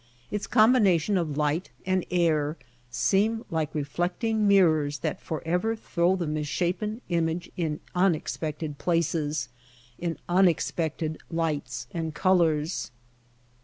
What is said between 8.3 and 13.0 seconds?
pected places, in unexpected lights and colors.